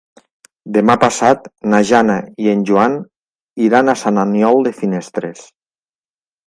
[0.77, 2.99] Demà passat na Jana i en Joan
[3.69, 5.51] iran a Sant Aniol de Finestres.